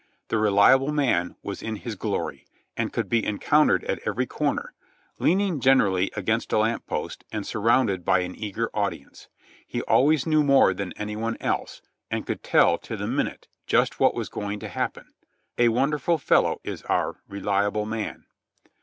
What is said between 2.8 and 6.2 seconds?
could be encountered at every comer, leaning generally